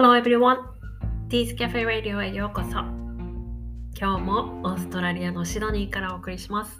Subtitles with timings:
[0.00, 0.58] Hello everyone!
[1.28, 2.70] Tea's Cafe Radio へようこそ。
[3.98, 6.78] 今日もオーストラリアのシドニーからお送りします。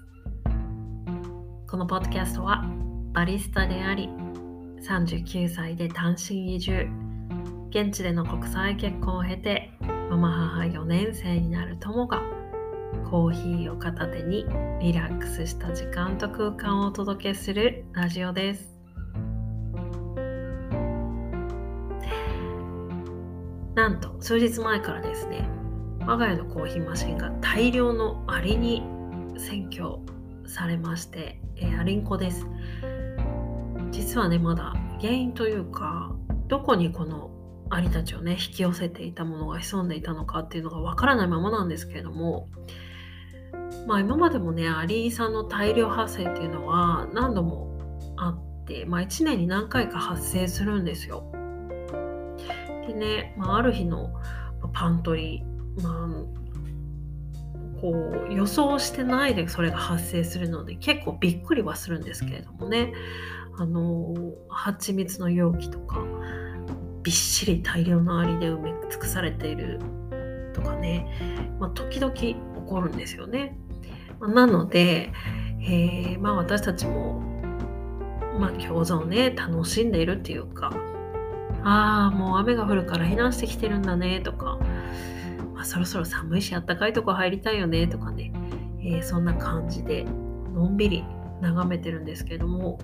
[1.69, 2.65] このポッドキャストは
[3.13, 4.09] バリスタであり、
[4.89, 6.87] 39歳で単身移住、
[7.71, 9.73] 現地での国際結婚を経て、
[10.11, 12.23] ママ母4年生になる友が、
[13.11, 14.47] コーヒーを片手に
[14.81, 18.78] リラックスした時間と空間をお届けするラジオです。
[24.29, 25.49] 数日前からですね
[26.01, 28.83] 我が家のコーヒーマシンが大量のアリに
[29.39, 30.03] 占拠
[30.47, 32.47] されまして、えー、アリンコです
[33.91, 36.15] 実はねまだ原因というか
[36.47, 37.31] どこにこの
[37.71, 42.51] アリたちをね引き寄せていたものが潜んでいたのかっていうのがわからないままなんですけれども
[43.87, 51.33] まあ今までもねアリさんの大量発生っていうのは何度もあって、まあ、1年に何回か発生するんですよ。
[52.89, 54.11] でね、まあ、ある日の
[54.73, 57.93] パントリー、まあ、こ
[58.29, 62.93] う予想してないでそれが発生するので結構びっくりはするんですけれどもね
[63.57, 64.15] あの
[64.49, 66.03] 蜂蜜の容器とか
[67.03, 69.81] びっしり大量のアリで埋め尽くされている
[70.55, 71.07] とかね、
[71.61, 73.57] まあ、時々起こるんですよね。
[74.19, 75.13] まあ、なので、
[75.61, 77.21] えー、まあ、私たちも、
[78.39, 80.73] まあ、共存ね楽しんでいるっていうか
[81.65, 84.59] ああ、もう雨が降るから避難してきてるんだねとか、
[85.55, 88.33] まあ、そろそろ寒いしあったかいとこ入りたいよねとかね、
[88.81, 90.05] えー、そんな感じで
[90.55, 91.05] のんびり
[91.41, 92.79] 眺めてるんですけども、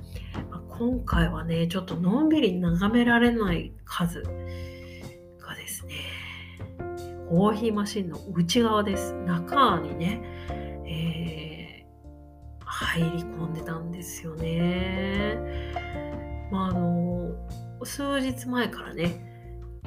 [0.50, 5.92] まあ、今回はねちょっとのんびり眺められない数がですね
[7.28, 9.14] コーヒーマシンの内側です。
[9.14, 10.20] 中にね、
[10.86, 15.38] えー、入り込んでたんですよね。
[16.53, 16.94] まああの
[17.84, 19.34] 数日前からね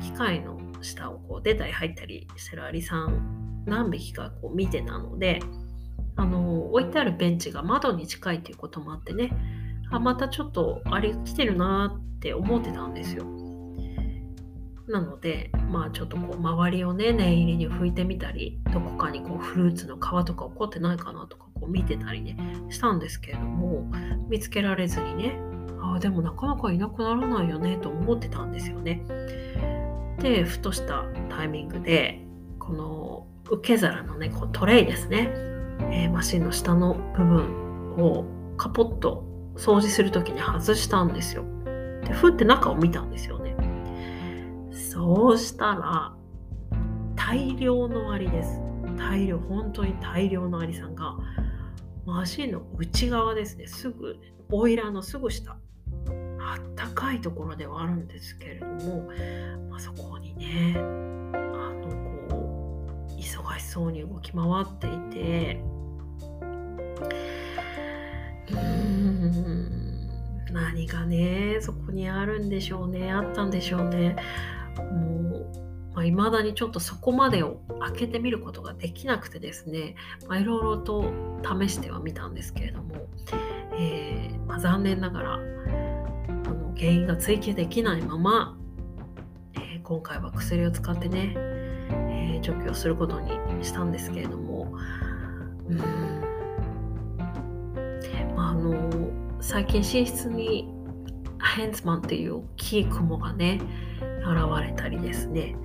[0.01, 5.39] 機械の下をこう出たり入ったりしてるアリさん何匹かこう見てたので
[6.15, 9.31] あの置いてあるベンチが窓に近いということもあってね
[9.91, 13.25] あまたちょっとアリ来てるなって思ってたんですよ。
[14.87, 22.37] なのでまあちょっとこう周りをね念入りに拭いてみたりどこかにこうフルーツの皮とか起こってないかなとかこう見てたりね
[22.69, 23.91] したんですけれども
[24.29, 25.41] 見つけられずにね
[25.95, 29.03] あでもなかなかいなくならないよねと思ってたんですよね。
[30.19, 32.25] でふとしたタイミングで
[32.59, 35.29] この受け皿のねこうトレイですね、
[35.91, 38.25] えー、マシンの下の部分を
[38.57, 39.23] カポッと
[39.55, 41.43] 掃除する時に外したんですよ。
[42.03, 43.55] でふって中を見たんですよね。
[44.71, 46.13] そうしたら
[47.15, 48.61] 大量のアリです。
[48.97, 51.15] 大量本当に大量のアリさんが
[52.05, 54.17] マシンの内側ですねすぐ
[54.49, 55.57] ボイラーのすぐ下
[56.57, 59.09] あったかいところではあるんですけれども、
[59.69, 61.89] まあ、そこにねあの
[62.29, 65.61] こう忙しそうに動き回っていて
[68.49, 70.07] うーん
[70.51, 74.15] 何がねそこにあるんでしょうねあったんでしょうね。
[74.77, 75.47] もう、
[75.93, 79.95] まあ、未だにちょっとそこまでを開けてみることができなくてですね、
[80.27, 81.11] まあ、いろいろと
[81.43, 83.07] 試してはみたんですけれども、
[83.73, 85.39] えーまあ、残念ながら
[86.77, 88.57] 原因が追求できないまま、
[89.55, 93.31] えー、今回は薬を使ってね、えー、除去することに
[93.63, 94.77] したんですけれども
[95.67, 95.77] うん。
[98.35, 99.09] まああの
[99.41, 100.71] 最近寝室に
[101.55, 103.59] ヘンズマンっていう大きい雲がね
[104.19, 105.55] 現れたりですね。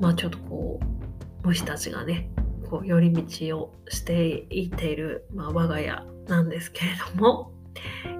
[0.00, 2.30] まあちょっとこう虫たちがね
[2.68, 7.52] こう寄り道をしていっている、まあ、我が家なんですけれども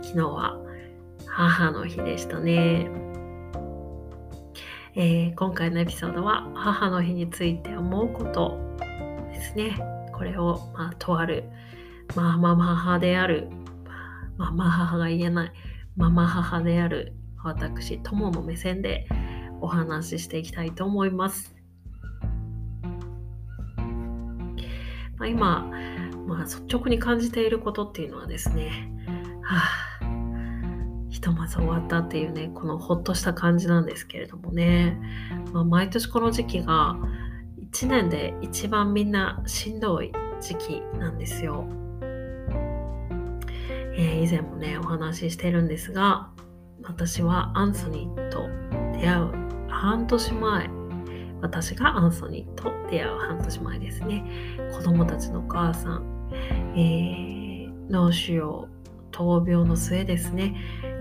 [0.03, 0.59] 昨日は
[1.31, 2.91] 母の日でしたね。
[4.97, 8.59] えー、今回のエピソードは母の日について思うこと
[9.33, 9.79] ですね。
[10.13, 11.45] これを、まあ、とある、
[12.17, 13.49] まあ、ママ母である
[14.41, 15.53] まあ、ママ母が言えない、
[15.97, 19.07] ママ母である私、友の目線で
[19.61, 21.55] お話ししていきたいと思います。
[25.19, 25.71] まあ、今、
[26.27, 28.91] まあ、率直に感じていることっていうのはですね、
[29.43, 29.90] はあ
[31.21, 34.99] ひとまず終わったっていうねこのほっとした感じなんですけれどもね、
[35.53, 36.97] まあ、毎年この時期が
[37.73, 41.67] 1年で一番みんなしんどい時期なんですよ。
[43.99, 46.31] えー、以前もねお話ししてるんですが
[46.85, 48.49] 私はアンソニーと
[48.99, 50.71] 出会う半年前
[51.43, 54.25] 私がアンソニーと出会う半年前ですね。
[54.73, 56.31] 子供たちのお母さん、
[56.75, 58.69] えー、脳腫瘍
[59.11, 60.57] 闘病の末ですね。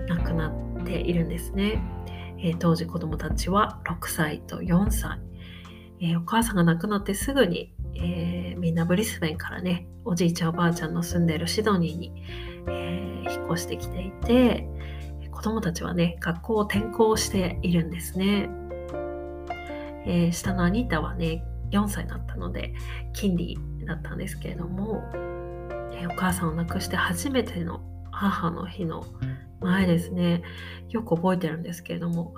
[0.08, 0.48] 亡くな
[0.80, 1.82] っているんですね。
[2.38, 5.18] えー、当時子供たちは6歳と4歳、
[6.00, 12.12] えー、お母さんが亡くなってすぐに、えみんなブリスベンからねおじいちゃんおばあちゃんの住んでいるシドニーに、
[12.68, 14.66] え引っ越してきていて
[15.30, 18.48] 子供たちはね学校を転校しているんですね、
[20.06, 22.74] え下のアニータはね4歳だったので
[23.12, 25.02] 金利だったんですけれども、
[25.92, 27.82] えお母さんを亡くして初めての
[28.20, 29.06] 母の日の
[29.60, 30.42] 前ですね
[30.90, 32.34] よく覚えてるんですけれども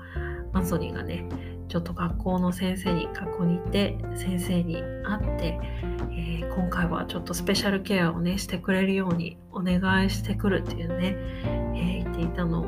[0.53, 1.29] アンソニーがね
[1.69, 5.59] ちょっと学校の先生に学校に行って先生に会って、
[6.13, 11.17] えー、今回はちょっとスペシャルケアをねしてくれるようにお願いしてくるっていうね、
[11.75, 12.61] えー、言っていたの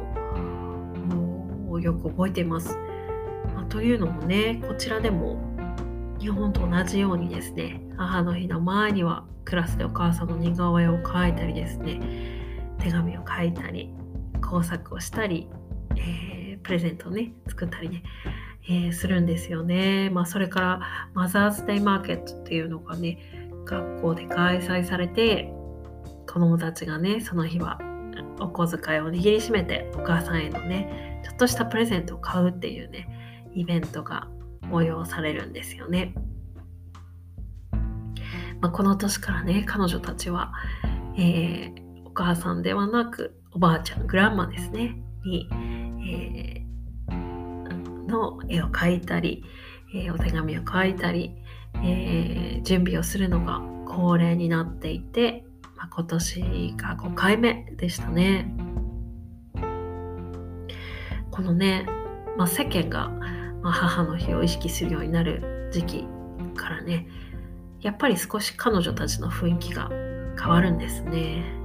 [1.71, 2.77] をよく覚えています。
[3.55, 5.39] まあ、というのもねこちらでも
[6.19, 12.34] 日本と同じようにですね母の日の前にはクラスでお母さんの似顔絵を描いたりですね
[12.85, 13.91] 手紙を書いたり
[14.43, 15.49] 工作をしたり、
[15.97, 18.03] えー、プレゼントをね作ったりね、
[18.69, 20.11] えー、するんですよね。
[20.11, 20.81] まあ、それから
[21.15, 23.19] マザーズデイマーケットっていうのがね
[23.65, 25.51] 学校で開催されて
[26.27, 27.79] 子供たちがねその日は
[28.39, 33.09] お小遣いを握りしめてお母さんへのねちょっとしたプレゼントを買うっていうね
[33.55, 34.29] イベントが
[34.63, 36.15] 催されるんですよね。
[38.61, 40.53] まあ、この年からね彼女たちは、
[41.17, 41.84] えー、
[42.15, 49.45] 母さんではなくおばあちゃんグランマですねに、えー、の絵を描いたり、
[49.95, 51.35] えー、お手紙を書いたり、
[51.77, 55.45] えー、準備をするのが恒例になっていて、
[55.77, 58.55] まあ、今年が5回目でしたね。
[61.31, 61.87] このね、
[62.37, 63.11] まあ、世間が、
[63.61, 66.07] ま、母の日を意識するようになる時期
[66.55, 67.09] からね
[67.81, 69.91] やっぱり少し彼女たちの雰囲気が
[70.41, 71.64] 変わるんですね。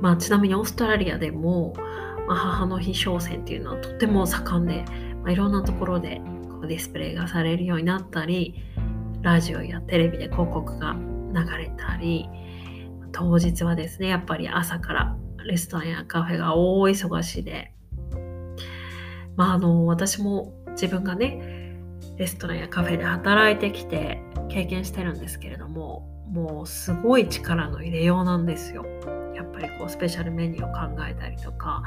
[0.00, 1.74] まあ、ちなみにオーストラリアでも、
[2.26, 4.84] まあ、母の日商戦っていうのはとても盛んで、
[5.22, 6.20] まあ、いろんなところで
[6.50, 8.54] こうディスプレイがされるようになったり
[9.22, 12.28] ラジオやテレビで広告が流れたり
[13.12, 17.72] 当日はですねやっぱり朝からレストランやカフェが大忙しで
[19.36, 21.76] まああの私も自分がね
[22.16, 28.84] レストランやカフェで働いてきて経験してるんですけれどももうすごい力の入れようなんですよ。
[29.34, 31.82] やっぱりこうスペシャルメニューを考えたりとか、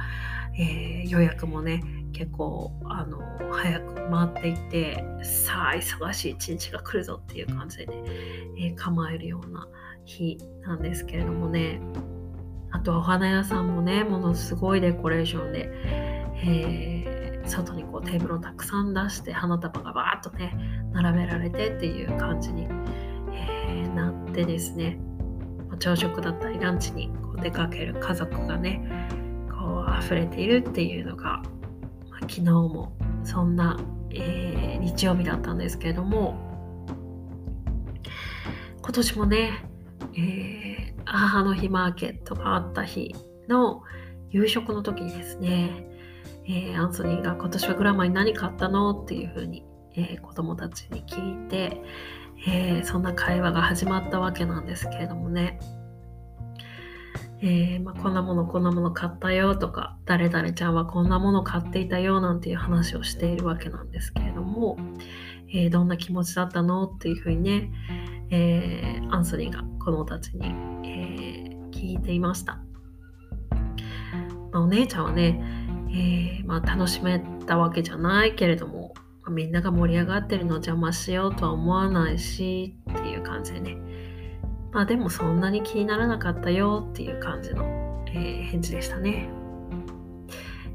[0.58, 1.82] えー、予約もね
[2.14, 3.20] 結構あの
[3.52, 8.04] 早く回っていってさあ忙しい一日が来るぞっていう感じでね、
[8.60, 9.68] えー、構えるような
[10.06, 11.82] 日なんですけれどもね。
[12.72, 15.70] あとはお花屋さんもねものすごいデコレーションで、
[16.44, 20.54] えー、外にこうテーブルをたくさん出して花束がバーッとね
[20.94, 22.68] 並べられてっていう感じに、
[23.32, 25.00] えー、なってですね。
[25.80, 29.10] 朝食だったりランチにこう出かける家族がね
[29.50, 31.42] こう溢れているっていうのが、
[32.10, 32.94] まあ、昨日も
[33.24, 33.80] そんな、
[34.12, 36.48] えー、日曜日だったんですけれども
[38.82, 39.66] 今年もね、
[40.14, 43.14] えー、母の日マーケットがあった日
[43.50, 43.84] の
[44.30, 45.88] 夕食の時にですね、
[46.46, 49.66] えー、アンソニーが今年はグラマーに何買ったのっていうふうに、
[49.96, 51.82] えー、子供たちに聞いて、
[52.46, 55.60] えー、そんな会話が始まったわけなんですけれどもね、
[57.42, 64.78] えー、まあ、こんなものこんなもの買ったよとか誰々ちゃんはこんなもの買っていたよなんていう話をしているわけなんですけれども、
[65.54, 67.72] えー、どんな気持ちだったのっていうふうにね、
[68.32, 70.48] えアンソニーが子供たちに、
[70.84, 72.60] え聞いていました、
[74.52, 75.40] まあ、お姉ちゃんはね、
[75.92, 78.87] えまあ、楽しめたわけじゃないけれども
[79.30, 83.78] みんなが盛り上がってるのを邪魔しようとは思わないしっていう感じでね。
[84.72, 87.64] まあでもそんなに気にならなかったよっていう感じの、
[88.08, 89.30] えー、返事でしたね、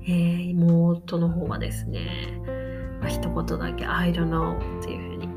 [0.04, 2.40] えー、妹の方はですね、
[3.00, 5.28] まあ、一言だけ I don't know っていうふうに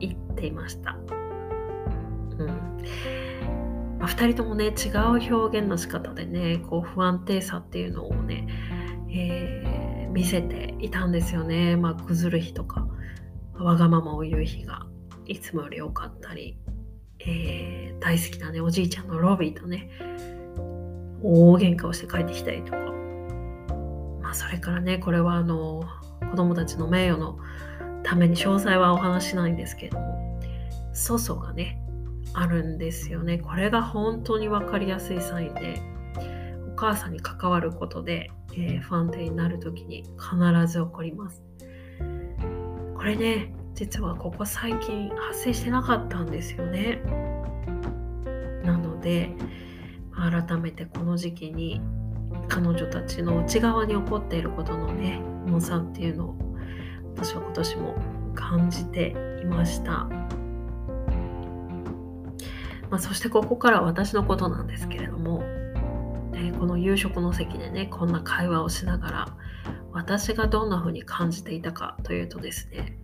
[0.00, 0.96] 言っていました。
[2.38, 2.46] うん。
[3.98, 8.46] まあ、2人ともね違う表現の仕方でねこう不安定さっていうのをね、
[9.10, 9.62] え
[10.10, 11.76] 見せていたんですよね。
[11.76, 12.86] まあ、崩る日とか、
[13.54, 14.86] わがままを言う日が
[15.26, 16.58] いつもより多かったり、
[17.20, 19.90] えー、大好きなね、おじいちゃんのロビーとね、
[21.22, 22.78] 大喧嘩をして帰ってきたりとか、
[24.22, 25.82] まあ、それからね、これはあの、
[26.30, 27.38] 子供たちの名誉の
[28.02, 30.40] ために詳細はお話しないんですけれども、
[30.94, 31.80] 粗相がね、
[32.34, 33.38] あるんですよね。
[33.38, 35.80] これが本当に分かりやすいサインで、
[36.78, 41.44] 母さんに関わることでえー、不安定になる時に必ず起こります。
[42.96, 47.00] これね、実はここ最近発生してなかったんですよね。
[48.64, 49.30] なので、
[50.12, 51.80] 改めてこの時期に、
[52.48, 56.36] 彼女たちの内側に起こっていることのね重さっていうのを
[57.14, 57.94] 私は今年も
[58.34, 59.90] 感じていました、
[62.90, 65.42] まあ、そしてここから私のことなんですけれども、
[66.38, 69.36] えこの夕食の席でねこんな会話をしながら
[69.92, 72.98] 私がどんな風に感じていたかというとですね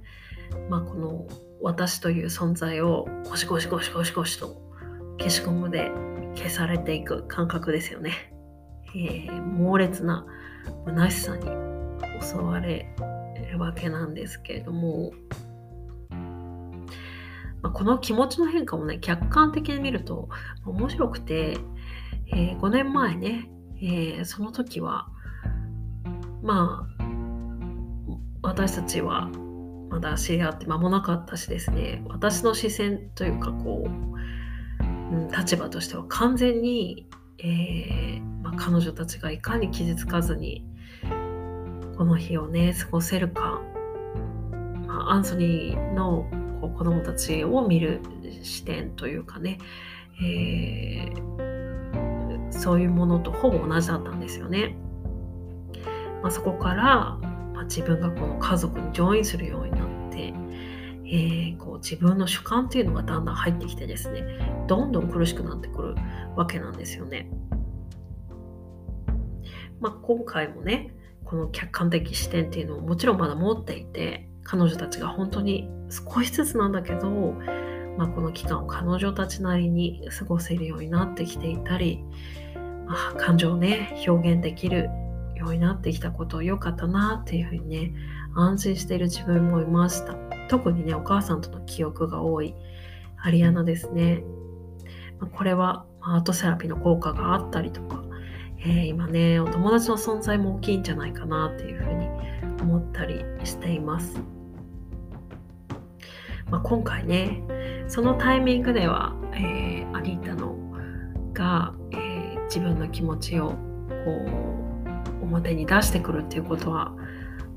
[0.69, 1.27] まあこの
[1.61, 4.63] 私という存在をゴシゴシゴシゴシゴシと
[5.19, 5.91] 消しゴムで
[6.35, 8.35] 消されていく感覚ですよね。
[8.97, 10.27] えー、猛烈な
[10.87, 11.47] 虚しさに
[12.21, 12.95] 襲われ
[13.51, 15.13] るわけなんですけれども、
[17.63, 20.29] ま、この気持ちの変化もね客観的に見ると
[20.65, 21.59] 面白くて、
[22.35, 25.09] えー、5年前ね、えー、その時は
[26.43, 27.05] まあ
[28.43, 29.31] 私たちは
[29.89, 32.03] まだ知り合って間もなかったしですね。
[32.09, 40.67] 私の視線というかこう、うん、立場としては完全に、えー、まあ、彼女たちがいかに傷つかずに
[41.97, 43.61] この日をね過ごせるか、
[44.87, 46.29] まあ、アンソニーの
[46.61, 48.01] こう子供たちを見る
[48.43, 49.59] 視点というかね、
[50.21, 51.54] えー、
[52.65, 54.75] そういうものとほぼ同じだったんですよね。
[56.23, 57.19] まあ、そこから、
[57.53, 60.33] まあ、自分がこの家族にジョインするようになって、
[61.05, 64.25] えー、こう自分の主観っていうのがだんだん入ってきてですね
[64.67, 65.95] どんどん苦しくなってくる
[66.37, 67.31] わけなんですよね。
[69.81, 77.35] まあ、今回もねこの客観的視点っていうのをもちろんまだ持っていて彼女たちが本当に少しずつなんだけど、
[77.97, 82.05] まあ、この期間を彼女たちなりに過ごせるようになってきていたり、
[82.87, 84.91] まあ、感情をね表現できる
[85.37, 87.95] ようになってきたこと良かったなっていうふうにね
[88.35, 90.15] 安心している自分もいました。
[90.49, 92.55] 特にねお母さんとの記憶が多い
[93.23, 94.23] アリアナですね。
[95.19, 98.05] まこれはアートセラピーの効果があったりとか、
[98.59, 102.09] えー、今ねお友達の存在も大きいんじゃないかなっていうふうに
[102.61, 104.21] 思ったりしています、
[106.51, 107.43] まあ、今回ね
[107.89, 110.57] そのタイミングでは、えー、アリータの
[111.33, 113.57] が、えー、自分の気持ちをこ
[115.21, 116.95] う表に出してくるっていうことは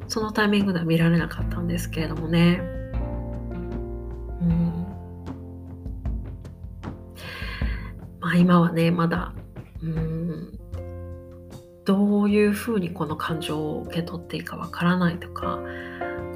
[0.08, 2.62] そのタイミングでは見られなかったんですけれどもね。
[4.42, 4.88] うん
[8.20, 9.34] まあ、今はねまだ
[9.82, 10.60] うん
[11.86, 15.60] どういうふうにこの感情を受け取っていいかわからないとか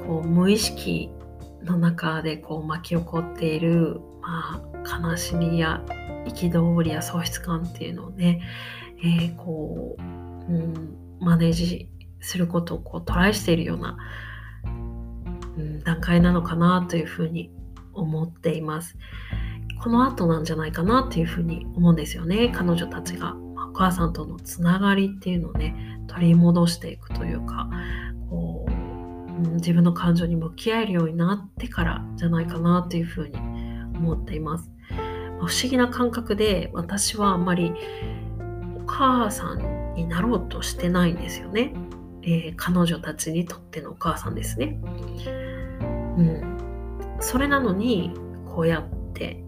[0.06, 1.10] こう無意識
[1.64, 5.82] の中でこう巻き起こっている、まあ、悲しみや
[6.26, 8.42] 憤りや喪失感っていうのをね、
[9.02, 11.88] えー、こう、うん、マネージ
[12.20, 13.96] することをこうトライしているような、
[14.64, 17.50] うん、段階なのかなというふうに
[17.92, 18.96] 思っています。
[19.82, 22.52] この後なんじゃないかなっていうふうに思うんですよね。
[22.54, 23.34] 彼女たちが
[23.70, 25.74] お母さんとのつながりっていうのをね
[26.06, 27.68] 取り戻していくというか、
[29.42, 33.36] 自分の感情に向き合えるようになってからじゃないかなっていうふうに
[33.96, 34.70] 思っています。
[35.38, 37.72] 不思議な感覚で私はあんまり
[38.76, 41.74] お母さんになろうとしてないんですよね。
[42.22, 44.80] えー、彼女たちにとってのお母さんですね。
[46.16, 47.16] うん。
[47.20, 48.12] それなのに、
[48.46, 49.42] こうやって、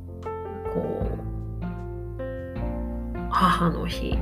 [0.72, 1.24] こう、
[3.30, 4.16] 母の日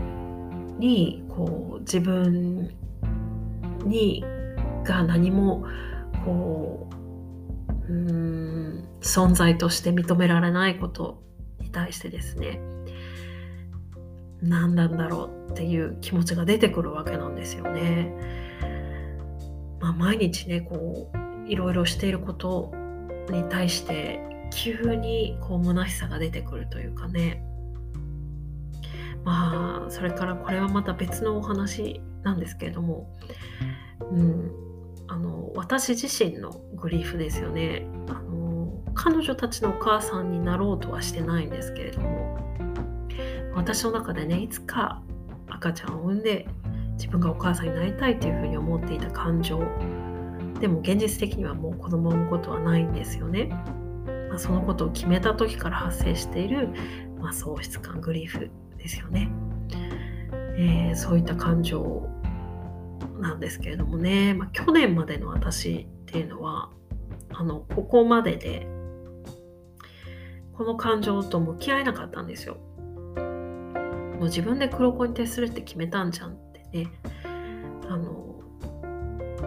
[0.79, 2.71] に、こう、自分
[3.85, 4.25] に、
[4.84, 5.64] が何も、
[6.24, 6.88] こ
[7.88, 11.22] う、うん、存在として認められないこと
[11.60, 12.60] に対してですね、
[14.42, 18.12] 何なんだろうっていう気持ちが出てくるわけなんですよね。
[19.80, 22.72] まあ、毎日ねこういろいろしていること
[23.30, 24.20] に対して
[24.52, 27.44] 急にこう虚しさが出てくるというかね。
[29.24, 33.08] まあそれからこれはまた別のお話なんですけれども、
[34.00, 34.50] うん、
[35.12, 37.87] あの私自身のグリーフですよね。
[38.09, 42.38] あの彼女たちのお母さんになろうとはしてないんですけれども
[43.54, 45.02] 私の中でねいつか
[45.49, 46.47] 赤ちゃんを産んで
[46.92, 49.59] 自分がお母さんになりたいというふうに思っていた感情
[50.61, 53.47] でも現実的にはもう子供を産むことはないんですよね、
[54.28, 56.69] まあ、そのことを決めた時から発生している、
[57.19, 59.31] まあ、喪失感グリーフですよね、
[60.57, 62.09] えー、そういった感情
[63.23, 66.71] なんですけれどもね、まあ、去年までの私っていうのは
[67.31, 68.67] あのここまでで
[70.52, 72.59] この感情と向き合えなかったんですよ。
[73.17, 76.93] もう自分で黒子に徹するって決めたんじゃんってね。
[77.88, 78.41] あの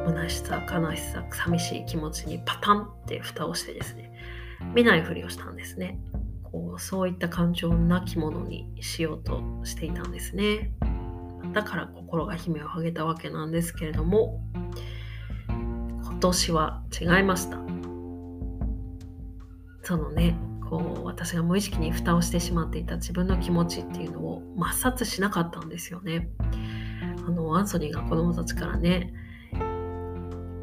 [0.07, 4.11] 虚しさ悲しさ寂しい気持ちにパタンって蓋をしてですね
[4.73, 5.99] 見ないふりをしたんですね。
[6.43, 10.71] こうそういった感情をなきものにしようとしていたんですね。
[11.55, 14.41] だから心が悲鳴を上げたわけなんですけれども
[15.47, 17.57] 今年は違いました。
[19.81, 20.37] そのね
[20.69, 26.27] こう私が無意識に蓋をしてしまっていた自分の気持ちっていうのを抹殺しなかったんですよね。
[27.25, 29.13] あのアンソニーが子供たちからね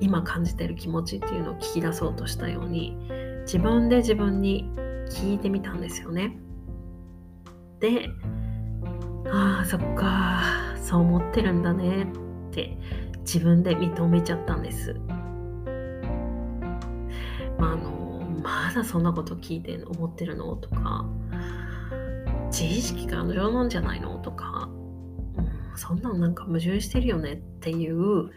[0.01, 2.99] 今感じてる気持ちっていうのを聞き出そうとしたように
[3.47, 4.71] 自分で自分に
[5.09, 6.39] 聞いてみたんですよね。
[7.81, 8.11] で
[9.31, 12.03] ああそっかそう思ってるんだね
[12.51, 12.77] って
[13.21, 14.95] 自分で認めちゃったんです。
[17.59, 21.07] まああのまだそんなこと聞いて思ってるのとか
[22.51, 24.69] 自意識過剰なんじゃないのとか、
[25.37, 28.31] うん、そんなんなんか矛盾してるよねっていう、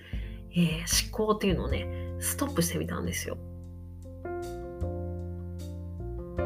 [0.51, 1.87] えー、思考っていうのをね
[2.19, 3.37] ストップしてみたんですよ。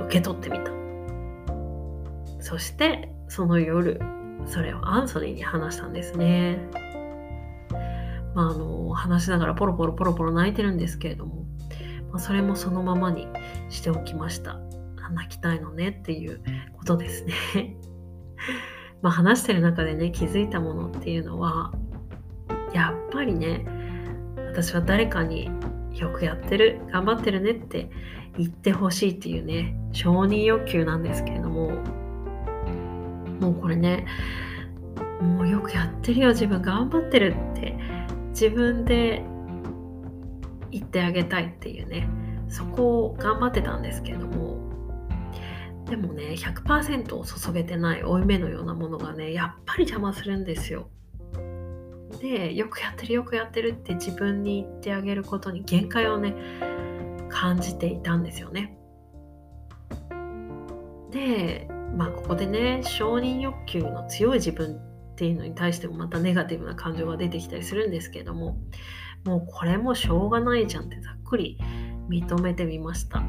[0.05, 0.71] 受け取ってみた。
[2.41, 3.99] そしてその夜
[4.45, 6.59] それをアンソニーに話したんですね
[8.33, 11.45] まああの話しながらポロポロポロポロ泣いてるんですけれども
[12.11, 13.27] まあ、それもそのままに
[13.69, 14.59] しておきました。
[15.11, 16.41] 泣きたいのねっていう
[16.77, 17.77] ことですね。
[19.01, 21.71] まあ話してる中でね気づいたものっていうのは
[22.73, 23.65] やっぱりね
[24.51, 25.49] 私は誰かに
[25.95, 27.89] よくやってる頑張ってるねって
[28.37, 31.71] 言ってほしいっていうね承認欲求なんですけれども
[33.39, 34.05] もうこれね
[35.21, 37.75] もうよくやってるよ自分頑張ってるって
[38.29, 39.23] 自分で
[40.71, 42.07] 言ってあげたいっていうね
[42.47, 44.57] そこを頑張ってたんですけども
[45.85, 50.89] でもね100%を注げてない負い目のようなものがねやっぱり邪魔するんですよ。
[52.21, 56.35] でよくやってるよくやってるって自分に言ってあげることに限界をね
[57.29, 58.77] 感じていたんですよね。
[61.11, 68.57] でまあここでね承認欲求の強い自分っていうのに対してもまたネガティブな感情が出てきたりするんですけども
[69.25, 71.57] もうこれもしょうがないじゃんってざっくり
[72.09, 73.21] 認めてみました。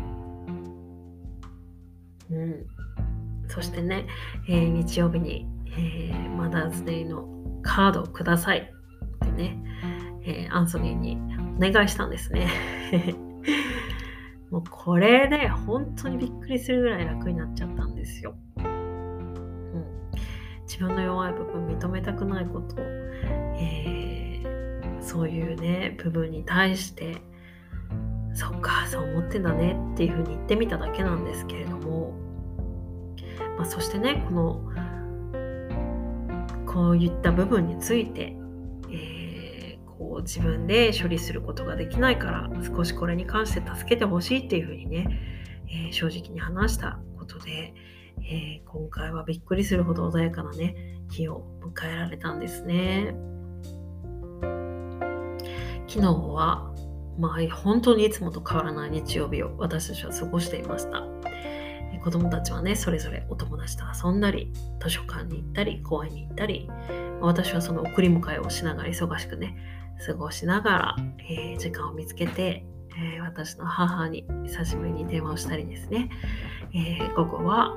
[2.31, 2.65] うん、
[3.49, 4.07] そしてね、
[4.49, 5.47] えー、日曜日に、
[5.77, 7.29] えー、マダーズデイの
[7.63, 8.73] カードをください
[9.25, 9.61] ってね、
[10.25, 11.19] えー、アンソニーに
[11.57, 12.49] お願いしたんですね。
[14.51, 18.37] もうこれで本当にびっくりするぐらい楽になっちゃったんですよ。
[20.71, 24.11] 自分の弱い部分認めたくないこと、えー
[25.01, 27.17] そういうね部分に対して
[28.35, 32.15] そっかそう思ってんだねっていうふうに言ってみただけなんですけれども、
[33.59, 34.61] まあ、そしてねこの
[36.67, 38.37] こういった部分について、
[38.93, 45.09] えー、こう自分で処理することができないから少しこれに関して助けてほしいっていうふうにね、
[45.69, 47.75] えー、正直に話したことで、
[48.23, 53.15] えー、今回はびっくりするほど穏やかなね日を迎えられたんですね。
[55.89, 56.73] 昨日は、
[57.19, 61.03] まあ、本当にいつもと変わらない日曜日を私たちは過ごしていました。
[62.03, 66.71] 子供たちはね、それぞれお友達と遊んだり、図書館に行ったり、公園に行ったり、
[67.21, 69.57] 私はその送り迎えをしながら忙しくね、
[70.07, 72.65] 過ごしながら、えー、時間を見つけて、
[72.97, 76.11] えー、私の母に久しぶりに電話をしたりですね、
[76.75, 77.77] えー、午後は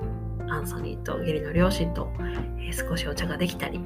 [0.50, 2.12] アンソニーと義理の両親と、
[2.60, 3.80] え少しお茶ができたり、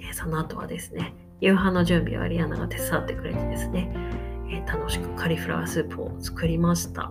[0.00, 3.90] えその後はですね、夕飯の準備はリアナが手伝ってくれてですね、
[4.50, 7.10] え、楽しくカリフラワースープを作りました。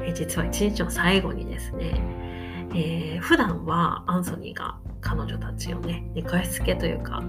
[0.00, 2.00] え、実は一日の最後にですね、
[2.74, 7.22] えー、普段はアンソニーが彼女たちをね、寝かしつけというか、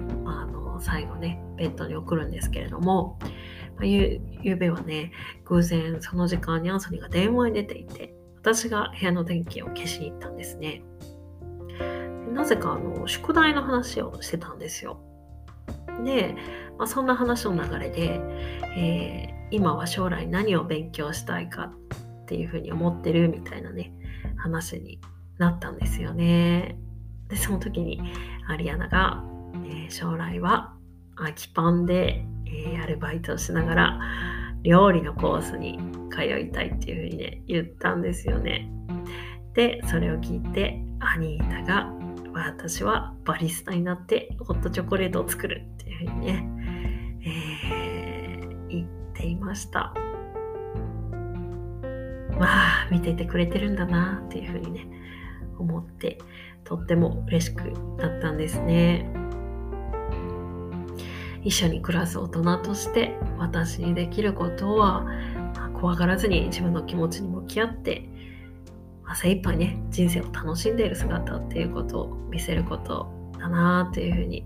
[0.77, 3.19] の最後ね、ベッドに送るんですけれども、
[3.75, 5.11] まあ、ゆゆうべはね、
[5.45, 10.83] 偶然その時間にアンソニーが電話に出ていて、私が部屋の電気を消しに行ったんですね。
[12.31, 15.01] なぜかあの宿題の話をしてたんですよ。
[16.05, 16.35] で、
[16.77, 18.19] まあ、そんな話の流れで、
[18.77, 21.71] えー、今は将来何を勉強したいか
[22.23, 23.91] っていうふうに思ってるみたいなね
[24.37, 24.99] 話に
[25.39, 26.77] なったんですよね。
[27.27, 28.01] でその時に
[28.47, 29.23] アリアナが、
[29.67, 30.73] えー、将来は
[31.15, 33.99] 空きパンで、えー、アルバイトをしながら
[34.63, 35.79] 料理のコースに
[36.11, 38.69] 通いたいっていうふうにね言ったんですよね。
[39.53, 41.91] でそれを聞いてアニータが
[42.33, 46.49] 私はバリスタになってホットチョコレートを作るっていうふうにね、
[47.21, 49.93] えー、言っていました。
[52.39, 54.87] まあ見ていてくれてるんだなっていうふうにね
[55.57, 56.19] 思って
[56.63, 57.63] とっても嬉しく
[57.97, 59.11] なったんですね。
[61.47, 65.05] 一緒に暮らす大人として私にできることは、
[65.73, 68.09] 怖がらずに自分の気持ちに向き合って
[69.07, 73.07] まあ、精一杯ね人生を楽しんでいる姿っていうことを見せること
[73.39, 74.45] だなっていうふうに、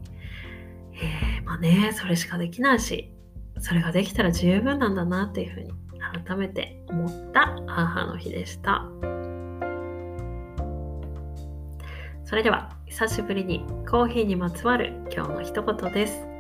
[0.93, 3.11] えー、まあねそれしかできないし
[3.59, 5.73] それができたら十分なんだなっていうふうに
[6.25, 8.85] 改めて思った母の日でした。
[12.23, 16.30] それでは久しぶりにコーヒーにまつわる今日の一言です。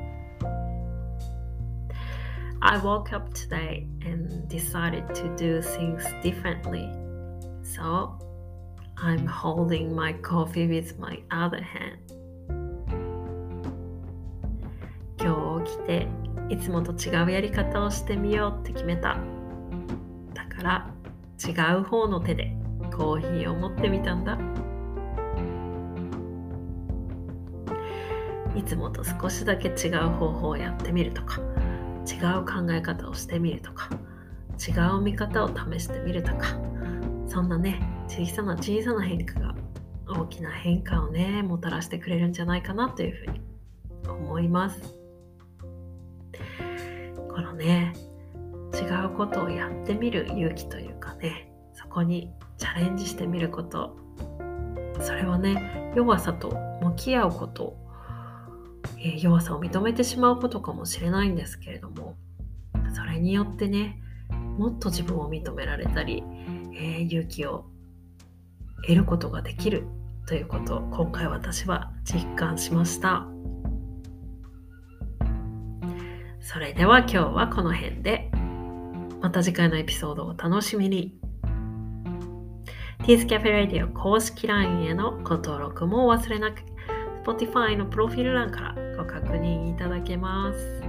[2.63, 6.91] I woke up today and decided to do things differently.
[7.63, 8.19] So
[8.97, 11.97] I'm holding my coffee with my other hand.
[15.17, 16.07] 今日起きて
[16.49, 19.17] いつもと違うやり方をしてみようって決めた。
[20.35, 20.87] だから
[21.43, 22.55] 違う方の手で
[22.95, 24.37] コーヒーを持ってみたんだ。
[28.55, 31.41] いつもと少しだけ違う方法をやってみるとか。
[32.05, 33.89] 違う考え方をしてみるとか
[34.59, 36.57] 違う見方を試してみるとか
[37.27, 39.55] そんなね小さな小さな変化が
[40.07, 43.41] 大きな変化をねもたらしてくれるんじゃないかなというふうに
[44.07, 44.81] 思います。
[47.29, 47.93] このね
[48.73, 53.97] 違うことをやってみる勇気というかねそこにチャレンジしてみること。
[54.99, 57.75] それはね弱さと向き合うこと
[59.03, 62.15] え弱さを認めてしまうことかもしれないんですけれども
[62.93, 64.01] それによってね
[64.57, 66.23] もっと自分を認められたり、
[66.75, 67.65] え、勇気を
[68.83, 69.87] 得ることができる
[70.27, 73.27] ということを今回私は実感しました。
[76.41, 78.29] それでは今日はこの辺で
[79.21, 81.17] また次回のエピソードを楽しみに。
[83.03, 86.61] Teas Cafe Radio 公式 LINE へのご登録もお忘れなく。
[87.23, 90.83] Spotify のプロフィール欄からご確認いただけます。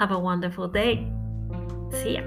[0.00, 1.06] Have a wonderful day.
[1.92, 2.22] See ya.